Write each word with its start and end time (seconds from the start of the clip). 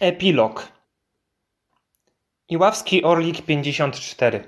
Epilog 0.00 0.68
Iławski 2.48 3.04
Orlik 3.04 3.42
54 3.42 4.44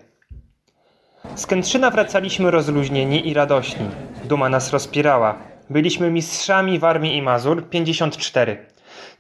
Z 1.35 1.47
Kętrzyna 1.47 1.91
wracaliśmy 1.91 2.51
rozluźnieni 2.51 3.29
i 3.29 3.35
radośni. 3.35 3.87
Duma 4.25 4.49
nas 4.49 4.73
rozpierała. 4.73 5.39
Byliśmy 5.71 6.11
mistrzami 6.11 6.79
w 6.79 6.85
Armii 6.85 7.17
i 7.17 7.23
Mazur 7.23 7.69
54, 7.69 8.67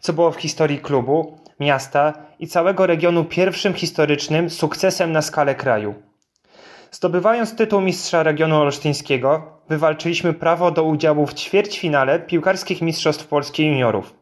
co 0.01 0.12
było 0.12 0.30
w 0.30 0.37
historii 0.37 0.79
klubu, 0.79 1.38
miasta 1.61 2.12
i 2.38 2.47
całego 2.47 2.87
regionu 2.87 3.24
pierwszym 3.24 3.74
historycznym 3.74 4.51
sukcesem 4.51 5.12
na 5.12 5.22
skalę 5.22 5.54
kraju. 5.54 5.94
Zdobywając 6.90 7.56
tytuł 7.56 7.81
mistrza 7.81 8.22
regionu 8.22 8.56
olsztyńskiego, 8.56 9.58
wywalczyliśmy 9.69 10.35
prawo 10.35 10.71
do 10.71 10.85
udziału 10.85 11.26
w 11.26 11.35
ćwierćfinale 11.35 12.21
piłkarskich 12.21 12.83
mistrzostw 12.83 13.26
Polski 13.26 13.67
juniorów. 13.67 14.19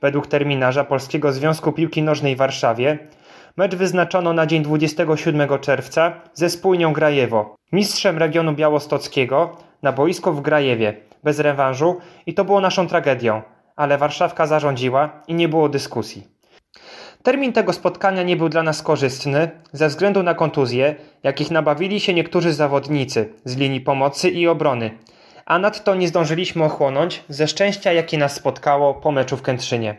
Według 0.00 0.26
terminarza 0.26 0.84
Polskiego 0.84 1.32
Związku 1.32 1.72
Piłki 1.72 2.02
Nożnej 2.02 2.34
w 2.34 2.38
Warszawie 2.38 2.98
mecz 3.56 3.74
wyznaczono 3.74 4.32
na 4.32 4.46
dzień 4.46 4.62
27 4.62 5.58
czerwca 5.60 6.12
ze 6.34 6.50
spójnią 6.50 6.92
Grajewo, 6.92 7.56
mistrzem 7.72 8.18
regionu 8.18 8.52
białostockiego, 8.52 9.56
na 9.82 9.92
boisku 9.92 10.32
w 10.32 10.40
Grajewie, 10.40 10.94
bez 11.24 11.38
rewanżu 11.38 11.96
i 12.26 12.34
to 12.34 12.44
było 12.44 12.60
naszą 12.60 12.86
tragedią, 12.86 13.42
ale 13.76 13.98
Warszawka 13.98 14.46
zarządziła 14.46 15.22
i 15.28 15.34
nie 15.34 15.48
było 15.48 15.68
dyskusji. 15.68 16.28
Termin 17.22 17.52
tego 17.52 17.72
spotkania 17.72 18.22
nie 18.22 18.36
był 18.36 18.48
dla 18.48 18.62
nas 18.62 18.82
korzystny 18.82 19.50
ze 19.72 19.88
względu 19.88 20.22
na 20.22 20.34
kontuzje, 20.34 20.94
jakich 21.22 21.50
nabawili 21.50 22.00
się 22.00 22.14
niektórzy 22.14 22.52
zawodnicy 22.52 23.32
z 23.44 23.56
linii 23.56 23.80
pomocy 23.80 24.30
i 24.30 24.48
obrony, 24.48 24.90
a 25.46 25.58
nadto 25.58 25.94
nie 25.94 26.08
zdążyliśmy 26.08 26.64
ochłonąć 26.64 27.24
ze 27.28 27.48
szczęścia, 27.48 27.92
jakie 27.92 28.18
nas 28.18 28.34
spotkało 28.34 28.94
po 28.94 29.12
meczu 29.12 29.36
w 29.36 29.42
Kętrzynie. 29.42 29.96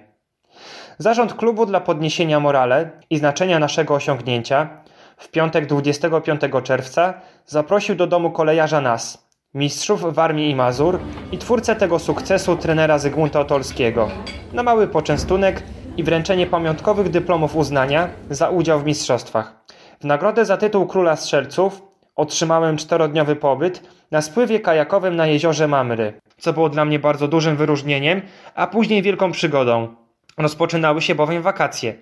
Zarząd 0.97 1.33
klubu 1.33 1.65
dla 1.65 1.79
podniesienia 1.79 2.39
morale 2.39 2.89
i 3.09 3.17
znaczenia 3.17 3.59
naszego 3.59 3.93
osiągnięcia 3.95 4.69
w 5.17 5.27
piątek 5.27 5.65
25 5.65 6.41
czerwca 6.63 7.13
zaprosił 7.45 7.95
do 7.95 8.07
domu 8.07 8.31
kolejarza 8.31 8.81
nas, 8.81 9.27
mistrzów 9.53 10.13
w 10.13 10.19
Armii 10.19 10.49
i 10.49 10.55
Mazur 10.55 10.99
i 11.31 11.37
twórcę 11.37 11.75
tego 11.75 11.99
sukcesu 11.99 12.55
trenera 12.55 12.99
Zygmunta 12.99 13.39
Otolskiego, 13.39 14.09
na 14.53 14.63
mały 14.63 14.87
poczęstunek 14.87 15.63
i 15.97 16.03
wręczenie 16.03 16.47
pamiątkowych 16.47 17.09
dyplomów 17.09 17.55
uznania 17.55 18.09
za 18.29 18.49
udział 18.49 18.79
w 18.79 18.85
mistrzostwach. 18.85 19.55
W 20.01 20.05
nagrodę 20.05 20.45
za 20.45 20.57
tytuł 20.57 20.87
króla 20.87 21.15
strzelców 21.15 21.86
otrzymałem 22.17 22.77
czterodniowy 22.77 23.35
pobyt 23.35 23.83
na 24.11 24.21
spływie 24.21 24.59
kajakowym 24.59 25.15
na 25.15 25.27
jeziorze 25.27 25.67
Mamry, 25.67 26.13
co 26.37 26.53
było 26.53 26.69
dla 26.69 26.85
mnie 26.85 26.99
bardzo 26.99 27.27
dużym 27.27 27.55
wyróżnieniem, 27.55 28.21
a 28.55 28.67
później 28.67 29.01
wielką 29.01 29.31
przygodą. 29.31 29.95
Rozpoczynały 30.37 31.01
się 31.01 31.15
bowiem 31.15 31.41
wakacje. 31.41 31.95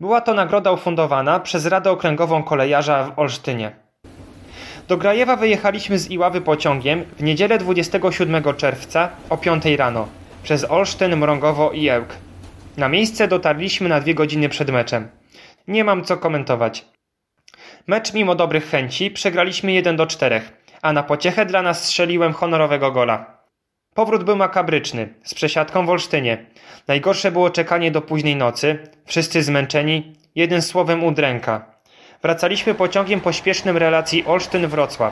Była 0.00 0.20
to 0.20 0.34
nagroda 0.34 0.72
ufundowana 0.72 1.40
przez 1.40 1.66
Radę 1.66 1.90
Okręgową 1.90 2.42
Kolejarza 2.42 3.04
w 3.04 3.18
Olsztynie. 3.18 3.72
Do 4.88 4.96
Grajewa 4.96 5.36
wyjechaliśmy 5.36 5.98
z 5.98 6.10
Iławy 6.10 6.40
pociągiem 6.40 7.04
w 7.18 7.22
niedzielę 7.22 7.58
27 7.58 8.42
czerwca 8.56 9.08
o 9.30 9.36
5 9.36 9.64
rano 9.64 10.08
przez 10.42 10.70
Olsztyn, 10.70 11.16
Mrągowo 11.16 11.72
i 11.72 11.88
Ełk. 11.88 12.08
Na 12.76 12.88
miejsce 12.88 13.28
dotarliśmy 13.28 13.88
na 13.88 14.00
dwie 14.00 14.14
godziny 14.14 14.48
przed 14.48 14.70
meczem. 14.70 15.08
Nie 15.68 15.84
mam 15.84 16.04
co 16.04 16.16
komentować. 16.16 16.89
Mecz 17.86 18.14
mimo 18.14 18.34
dobrych 18.34 18.70
chęci 18.70 19.10
przegraliśmy 19.10 19.72
1 19.72 19.96
do 19.96 20.06
4, 20.06 20.40
a 20.82 20.92
na 20.92 21.02
pociechę 21.02 21.46
dla 21.46 21.62
nas 21.62 21.84
strzeliłem 21.84 22.32
honorowego 22.32 22.92
gola. 22.92 23.40
Powrót 23.94 24.24
był 24.24 24.36
makabryczny, 24.36 25.14
z 25.24 25.34
przesiadką 25.34 25.86
w 25.86 25.90
Olsztynie. 25.90 26.46
Najgorsze 26.88 27.32
było 27.32 27.50
czekanie 27.50 27.90
do 27.90 28.02
późnej 28.02 28.36
nocy, 28.36 28.78
wszyscy 29.06 29.42
zmęczeni, 29.42 30.12
jednym 30.34 30.62
słowem 30.62 31.04
udręka. 31.04 31.64
Wracaliśmy 32.22 32.74
pociągiem 32.74 33.20
pośpiesznym 33.20 33.76
relacji 33.76 34.24
Olsztyn-Wrocław. 34.24 35.10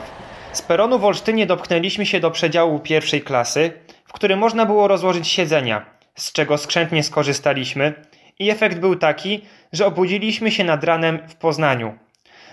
Z 0.53 0.61
peronu 0.61 0.99
w 0.99 1.05
Olsztynie 1.05 1.45
dopchnęliśmy 1.45 2.05
się 2.05 2.19
do 2.19 2.31
przedziału 2.31 2.79
pierwszej 2.79 3.21
klasy, 3.21 3.71
w 4.05 4.13
którym 4.13 4.39
można 4.39 4.65
było 4.65 4.87
rozłożyć 4.87 5.27
siedzenia, 5.27 5.85
z 6.15 6.31
czego 6.31 6.57
skrzętnie 6.57 7.03
skorzystaliśmy 7.03 7.93
i 8.39 8.49
efekt 8.49 8.79
był 8.79 8.95
taki, 8.95 9.41
że 9.73 9.85
obudziliśmy 9.85 10.51
się 10.51 10.63
nad 10.63 10.83
ranem 10.83 11.19
w 11.27 11.35
Poznaniu. 11.35 11.97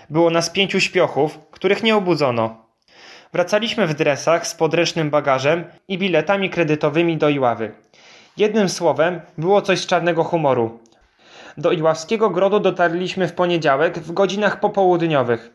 Było 0.09 0.29
nas 0.29 0.49
pięciu 0.49 0.79
śpiochów, 0.79 1.39
których 1.51 1.83
nie 1.83 1.95
obudzono. 1.95 2.65
Wracaliśmy 3.33 3.87
w 3.87 3.93
dresach 3.93 4.47
z 4.47 4.55
podręcznym 4.55 5.09
bagażem 5.09 5.63
i 5.87 5.97
biletami 5.97 6.49
kredytowymi 6.49 7.17
do 7.17 7.29
Iławy. 7.29 7.71
Jednym 8.37 8.69
słowem, 8.69 9.21
było 9.37 9.61
coś 9.61 9.79
z 9.79 9.85
czarnego 9.85 10.23
humoru. 10.23 10.79
Do 11.57 11.71
Iławskiego 11.71 12.29
Grodu 12.29 12.59
dotarliśmy 12.59 13.27
w 13.27 13.33
poniedziałek 13.33 13.99
w 13.99 14.11
godzinach 14.11 14.59
popołudniowych. 14.59 15.51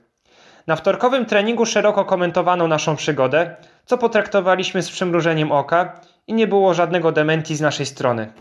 Na 0.66 0.76
wtorkowym 0.76 1.26
treningu 1.26 1.66
szeroko 1.66 2.04
komentowano 2.04 2.68
naszą 2.68 2.96
przygodę, 2.96 3.56
co 3.84 3.98
potraktowaliśmy 3.98 4.82
z 4.82 4.90
przymrużeniem 4.90 5.52
oka 5.52 6.00
i 6.26 6.34
nie 6.34 6.46
było 6.46 6.74
żadnego 6.74 7.12
dementi 7.12 7.56
z 7.56 7.60
naszej 7.60 7.86
strony. 7.86 8.32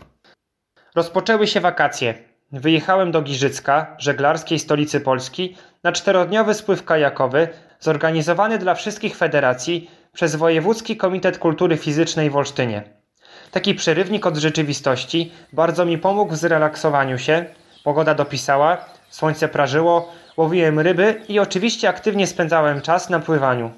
Rozpoczęły 0.94 1.46
się 1.46 1.60
wakacje. 1.60 2.14
Wyjechałem 2.52 3.12
do 3.12 3.22
Giżycka, 3.22 3.96
żeglarskiej 3.98 4.58
stolicy 4.58 5.00
Polski, 5.00 5.56
na 5.82 5.92
czterodniowy 5.92 6.54
spływ 6.54 6.84
kajakowy 6.84 7.48
zorganizowany 7.80 8.58
dla 8.58 8.74
wszystkich 8.74 9.16
federacji 9.16 9.90
przez 10.12 10.36
Wojewódzki 10.36 10.96
Komitet 10.96 11.38
Kultury 11.38 11.76
Fizycznej 11.76 12.30
w 12.30 12.36
Olsztynie. 12.36 12.82
Taki 13.50 13.74
przerywnik 13.74 14.26
od 14.26 14.36
rzeczywistości 14.36 15.32
bardzo 15.52 15.84
mi 15.84 15.98
pomógł 15.98 16.32
w 16.32 16.36
zrelaksowaniu 16.36 17.18
się. 17.18 17.44
Pogoda 17.84 18.14
dopisała, 18.14 18.84
słońce 19.10 19.48
prażyło, 19.48 20.12
łowiłem 20.36 20.80
ryby 20.80 21.22
i 21.28 21.38
oczywiście 21.38 21.88
aktywnie 21.88 22.26
spędzałem 22.26 22.80
czas 22.80 23.10
na 23.10 23.20
pływaniu. 23.20 23.70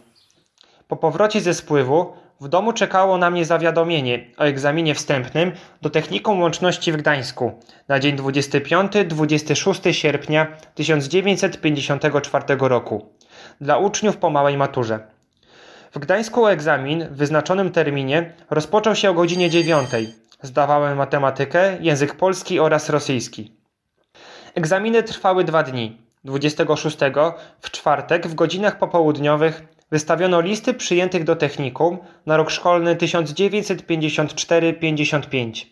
Po 0.88 0.96
powrocie 0.96 1.40
ze 1.40 1.54
spływu 1.54 2.12
w 2.40 2.48
domu 2.48 2.72
czekało 2.72 3.18
na 3.18 3.30
mnie 3.30 3.44
zawiadomienie 3.44 4.30
o 4.38 4.44
egzaminie 4.44 4.94
wstępnym 4.94 5.52
do 5.82 5.90
Technikum 5.90 6.40
Łączności 6.40 6.92
w 6.92 6.96
Gdańsku 6.96 7.52
na 7.88 8.00
dzień 8.00 8.16
25-26 8.16 9.92
sierpnia 9.92 10.46
1954 10.74 12.44
roku 12.58 13.08
dla 13.60 13.78
uczniów 13.78 14.16
po 14.16 14.30
małej 14.30 14.56
maturze. 14.56 15.00
W 15.92 15.98
Gdańsku 15.98 16.46
egzamin 16.46 17.08
w 17.08 17.16
wyznaczonym 17.16 17.70
terminie 17.70 18.32
rozpoczął 18.50 18.94
się 18.94 19.10
o 19.10 19.14
godzinie 19.14 19.50
9. 19.50 19.88
Zdawałem 20.42 20.98
matematykę, 20.98 21.76
język 21.80 22.14
polski 22.14 22.60
oraz 22.60 22.88
rosyjski. 22.88 23.52
Egzaminy 24.54 25.02
trwały 25.02 25.44
dwa 25.44 25.62
dni. 25.62 25.98
26 26.24 26.98
w 27.60 27.70
czwartek 27.70 28.26
w 28.26 28.34
godzinach 28.34 28.78
popołudniowych 28.78 29.62
wystawiono 29.90 30.40
listy 30.40 30.74
przyjętych 30.74 31.24
do 31.24 31.36
technikum 31.36 31.98
na 32.26 32.36
rok 32.36 32.50
szkolny 32.50 32.96
1954-55. 32.96 35.66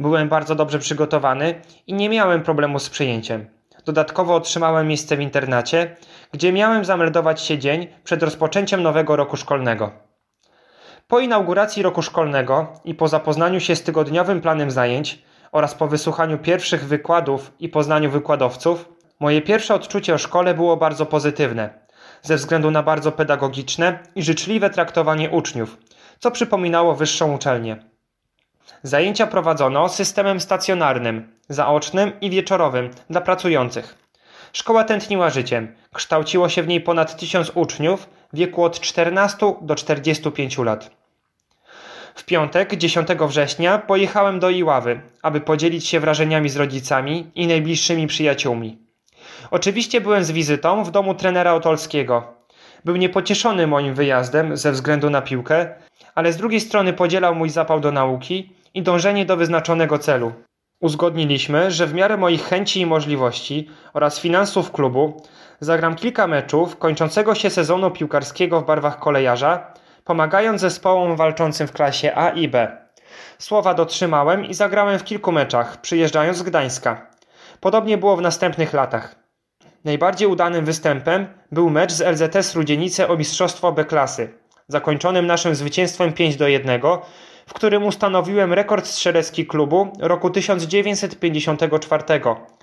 Byłem 0.00 0.28
bardzo 0.28 0.54
dobrze 0.54 0.78
przygotowany 0.78 1.54
i 1.86 1.94
nie 1.94 2.08
miałem 2.08 2.42
problemu 2.42 2.78
z 2.78 2.90
przyjęciem. 2.90 3.46
Dodatkowo 3.84 4.34
otrzymałem 4.34 4.88
miejsce 4.88 5.16
w 5.16 5.20
internacie, 5.20 5.96
gdzie 6.32 6.52
miałem 6.52 6.84
zameldować 6.84 7.40
się 7.40 7.58
dzień 7.58 7.86
przed 8.04 8.22
rozpoczęciem 8.22 8.82
nowego 8.82 9.16
roku 9.16 9.36
szkolnego. 9.36 9.92
Po 11.08 11.20
inauguracji 11.20 11.82
roku 11.82 12.02
szkolnego 12.02 12.72
i 12.84 12.94
po 12.94 13.08
zapoznaniu 13.08 13.60
się 13.60 13.76
z 13.76 13.82
tygodniowym 13.82 14.40
planem 14.40 14.70
zajęć 14.70 15.22
oraz 15.52 15.74
po 15.74 15.88
wysłuchaniu 15.88 16.38
pierwszych 16.38 16.84
wykładów 16.84 17.52
i 17.58 17.68
poznaniu 17.68 18.10
wykładowców, 18.10 18.88
moje 19.20 19.42
pierwsze 19.42 19.74
odczucie 19.74 20.14
o 20.14 20.18
szkole 20.18 20.54
było 20.54 20.76
bardzo 20.76 21.06
pozytywne, 21.06 21.87
ze 22.22 22.36
względu 22.36 22.70
na 22.70 22.82
bardzo 22.82 23.12
pedagogiczne 23.12 23.98
i 24.14 24.22
życzliwe 24.22 24.70
traktowanie 24.70 25.30
uczniów, 25.30 25.78
co 26.18 26.30
przypominało 26.30 26.94
wyższą 26.94 27.34
uczelnię. 27.34 27.76
Zajęcia 28.82 29.26
prowadzono 29.26 29.88
systemem 29.88 30.40
stacjonarnym, 30.40 31.32
zaocznym 31.48 32.20
i 32.20 32.30
wieczorowym 32.30 32.90
dla 33.10 33.20
pracujących. 33.20 34.08
Szkoła 34.52 34.84
tętniła 34.84 35.30
życiem. 35.30 35.74
Kształciło 35.94 36.48
się 36.48 36.62
w 36.62 36.68
niej 36.68 36.80
ponad 36.80 37.16
tysiąc 37.16 37.52
uczniów 37.54 38.08
w 38.32 38.36
wieku 38.36 38.64
od 38.64 38.80
14 38.80 39.54
do 39.60 39.74
45 39.74 40.58
lat. 40.58 40.90
W 42.14 42.24
piątek, 42.24 42.76
10 42.76 43.08
września, 43.08 43.78
pojechałem 43.78 44.40
do 44.40 44.50
Iławy, 44.50 45.00
aby 45.22 45.40
podzielić 45.40 45.86
się 45.86 46.00
wrażeniami 46.00 46.48
z 46.48 46.56
rodzicami 46.56 47.30
i 47.34 47.46
najbliższymi 47.46 48.06
przyjaciółmi. 48.06 48.87
Oczywiście 49.50 50.00
byłem 50.00 50.24
z 50.24 50.30
wizytą 50.30 50.84
w 50.84 50.90
domu 50.90 51.14
trenera 51.14 51.54
Otolskiego. 51.54 52.34
Był 52.84 52.96
niepocieszony 52.96 53.66
moim 53.66 53.94
wyjazdem 53.94 54.56
ze 54.56 54.72
względu 54.72 55.10
na 55.10 55.22
piłkę, 55.22 55.74
ale 56.14 56.32
z 56.32 56.36
drugiej 56.36 56.60
strony 56.60 56.92
podzielał 56.92 57.34
mój 57.34 57.50
zapał 57.50 57.80
do 57.80 57.92
nauki 57.92 58.52
i 58.74 58.82
dążenie 58.82 59.26
do 59.26 59.36
wyznaczonego 59.36 59.98
celu. 59.98 60.32
Uzgodniliśmy, 60.80 61.70
że 61.70 61.86
w 61.86 61.94
miarę 61.94 62.16
moich 62.16 62.44
chęci 62.44 62.80
i 62.80 62.86
możliwości 62.86 63.70
oraz 63.92 64.20
finansów 64.20 64.72
klubu 64.72 65.22
zagram 65.60 65.94
kilka 65.94 66.26
meczów 66.26 66.76
kończącego 66.76 67.34
się 67.34 67.50
sezonu 67.50 67.90
piłkarskiego 67.90 68.60
w 68.60 68.66
barwach 68.66 68.98
kolejarza, 68.98 69.72
pomagając 70.04 70.60
zespołom 70.60 71.16
walczącym 71.16 71.66
w 71.66 71.72
klasie 71.72 72.14
A 72.14 72.30
i 72.30 72.48
B. 72.48 72.76
Słowa 73.38 73.74
dotrzymałem 73.74 74.44
i 74.44 74.54
zagrałem 74.54 74.98
w 74.98 75.04
kilku 75.04 75.32
meczach, 75.32 75.80
przyjeżdżając 75.80 76.36
z 76.36 76.42
Gdańska. 76.42 77.06
Podobnie 77.60 77.98
było 77.98 78.16
w 78.16 78.22
następnych 78.22 78.72
latach. 78.72 79.27
Najbardziej 79.84 80.28
udanym 80.28 80.64
występem 80.64 81.26
był 81.52 81.70
mecz 81.70 81.92
z 81.92 82.00
LZS 82.00 82.54
Rudzienice 82.54 83.08
o 83.08 83.16
mistrzostwo 83.16 83.72
B 83.72 83.84
klasy, 83.84 84.34
zakończonym 84.68 85.26
naszym 85.26 85.54
zwycięstwem 85.54 86.12
5 86.12 86.36
do 86.36 86.48
1, 86.48 86.80
w 87.46 87.52
którym 87.52 87.84
ustanowiłem 87.84 88.52
rekord 88.52 88.86
strzelecki 88.86 89.46
klubu 89.46 89.92
roku 90.00 90.30
1954, 90.30 92.04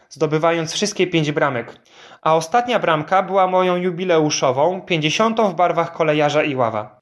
zdobywając 0.10 0.74
wszystkie 0.74 1.08
pięć 1.08 1.32
bramek. 1.32 1.80
A 2.22 2.36
ostatnia 2.36 2.80
bramka 2.80 3.24
była 3.24 3.48
moją 3.48 3.76
jubileuszową, 3.76 4.82
50 4.82 5.42
w 5.42 5.54
barwach 5.54 5.94
kolejarza 5.94 6.44
Iława. 6.44 7.02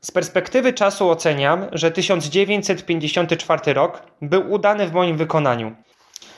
Z 0.00 0.10
perspektywy 0.10 0.72
czasu 0.72 1.10
oceniam, 1.10 1.66
że 1.72 1.90
1954 1.90 3.74
rok 3.74 4.02
był 4.22 4.52
udany 4.52 4.88
w 4.88 4.92
moim 4.92 5.16
wykonaniu. 5.16 5.74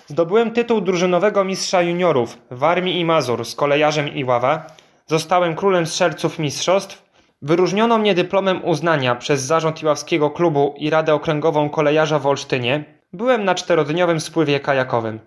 Zdobyłem 0.06 0.50
tytuł 0.50 0.81
drużynowego 0.81 1.44
mistrza 1.44 1.82
juniorów 1.82 2.38
w 2.50 2.64
Armii 2.64 3.00
i 3.00 3.05
Mazur 3.05 3.44
z 3.44 3.55
kolejarzem 3.55 4.14
Iława. 4.14 4.67
Zostałem 5.06 5.55
królem 5.55 5.87
strzelców 5.87 6.38
mistrzostw. 6.38 7.06
Wyróżniono 7.43 7.99
mnie 7.99 8.14
dyplomem 8.14 8.64
uznania 8.64 9.14
przez 9.14 9.43
zarząd 9.43 9.82
Iławskiego 9.82 10.31
Klubu 10.31 10.75
i 10.79 10.91
Radę 10.91 11.14
Okręgową 11.14 11.70
Kolejarza 11.70 12.19
w 12.19 12.26
Olsztynie. 12.26 12.85
Byłem 13.12 13.44
na 13.44 13.55
czterodniowym 13.55 14.20
spływie 14.20 14.61
kajakowym. 14.61 15.20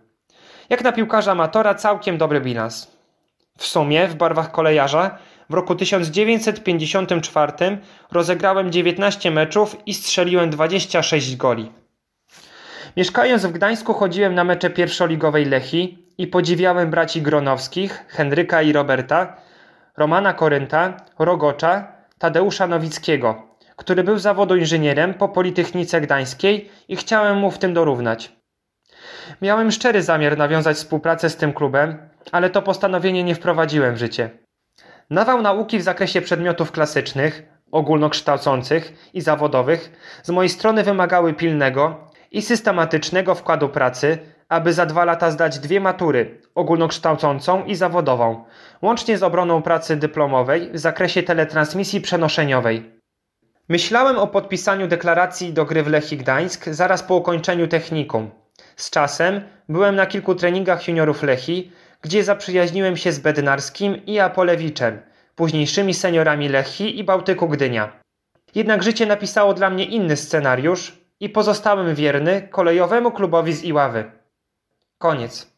Jak 0.70 0.84
na 0.84 0.92
piłkarza 0.92 1.32
amatora 1.32 1.76
całkiem 1.76 2.18
dobry 2.18 2.42
bilans. 2.42 2.92
W 3.58 3.68
sumie 3.68 4.08
w 4.08 4.16
barwach 4.16 4.52
kolejarza 4.52 5.18
w 5.50 5.54
roku 5.54 5.76
1954 5.76 7.54
rozegrałem 8.12 8.72
19 8.72 9.32
meczów 9.32 9.76
i 9.86 9.94
strzeliłem 9.94 10.50
26 10.50 11.36
goli. 11.36 11.72
Mieszkając 13.00 13.46
w 13.46 13.52
Gdańsku 13.52 13.94
chodziłem 13.94 14.36
na 14.36 14.44
mecze 14.44 14.70
pierwszoligowej 14.70 15.46
Lechi 15.46 16.08
i 16.18 16.28
podziwiałem 16.28 16.90
braci 16.90 17.22
Gronowskich, 17.22 18.06
Henryka 18.08 18.62
i 18.62 18.74
Roberta, 18.74 19.36
Romana 19.98 20.34
Korynta, 20.34 20.98
Rogocza, 21.20 21.88
Tadeusza 22.18 22.68
Nowickiego, 22.68 23.44
który 23.76 24.04
był 24.04 24.18
zawodu 24.18 24.56
inżynierem 24.56 25.14
po 25.14 25.30
Politechnice 25.30 26.02
Gdańskiej 26.02 26.70
i 26.88 26.96
chciałem 26.96 27.38
mu 27.38 27.52
w 27.52 27.58
tym 27.58 27.74
dorównać. 27.74 28.36
Miałem 29.42 29.72
szczery 29.72 30.04
zamiar 30.04 30.38
nawiązać 30.38 30.78
współpracę 30.78 31.30
z 31.30 31.38
tym 31.38 31.54
klubem, 31.54 32.10
ale 32.32 32.50
to 32.50 32.62
postanowienie 32.62 33.24
nie 33.24 33.36
wprowadziłem 33.36 33.96
w 33.96 33.98
życie. 33.98 34.30
Nawał 35.10 35.42
nauki 35.42 35.78
w 35.78 35.84
zakresie 35.84 36.22
przedmiotów 36.22 36.72
klasycznych, 36.72 37.44
ogólnokształcących 37.72 39.10
i 39.14 39.22
zawodowych 39.22 39.92
z 40.24 40.30
mojej 40.30 40.50
strony 40.50 40.84
wymagały 40.84 41.34
pilnego 41.34 42.09
i 42.32 42.42
systematycznego 42.42 43.36
wkładu 43.36 43.70
pracy, 43.70 44.18
aby 44.50 44.74
za 44.74 44.86
dwa 44.86 45.06
lata 45.06 45.32
zdać 45.32 45.60
dwie 45.60 45.80
matury 45.80 46.42
ogólnokształcącą 46.56 47.66
i 47.66 47.76
zawodową, 47.76 48.44
łącznie 48.82 49.18
z 49.18 49.24
obroną 49.24 49.62
pracy 49.62 49.96
dyplomowej 49.96 50.72
w 50.72 50.78
zakresie 50.78 51.24
teletransmisji 51.24 52.02
przenoszeniowej. 52.02 53.00
Myślałem 53.70 54.18
o 54.18 54.28
podpisaniu 54.28 54.88
deklaracji 54.88 55.54
do 55.54 55.66
gry 55.66 55.84
w 55.84 55.88
Lechii 55.88 56.18
Gdańsk 56.18 56.70
zaraz 56.70 57.04
po 57.04 57.16
ukończeniu 57.16 57.68
technikum. 57.68 58.30
Z 58.76 58.90
czasem 58.90 59.42
byłem 59.70 59.96
na 59.96 60.06
kilku 60.06 60.36
treningach 60.36 60.88
juniorów 60.88 61.24
Lechii, 61.24 61.72
gdzie 62.02 62.24
zaprzyjaźniłem 62.24 62.98
się 62.98 63.12
z 63.12 63.20
Bednarskim 63.20 64.06
i 64.06 64.20
Apolewiczem, 64.20 65.02
późniejszymi 65.36 65.94
seniorami 65.94 66.50
Lechii 66.50 67.00
i 67.00 67.04
Bałtyku 67.04 67.48
Gdynia. 67.48 68.00
Jednak 68.56 68.84
życie 68.84 69.06
napisało 69.06 69.54
dla 69.54 69.70
mnie 69.70 69.86
inny 69.86 70.18
scenariusz 70.18 70.99
i 71.20 71.30
pozostałem 71.30 71.96
wierny 71.96 72.48
kolejowemu 72.52 73.12
klubowi 73.12 73.54
z 73.54 73.64
Iławy. 73.64 74.12
Koniec. 74.98 75.49